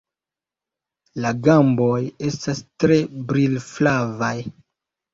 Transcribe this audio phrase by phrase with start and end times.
[1.25, 1.99] La gamboj
[2.31, 3.01] estas tre
[3.31, 4.37] brilflavaj.